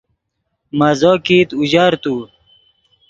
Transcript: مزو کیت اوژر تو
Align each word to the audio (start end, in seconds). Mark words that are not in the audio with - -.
مزو 0.79 1.13
کیت 1.25 1.49
اوژر 1.57 1.91
تو 2.03 2.15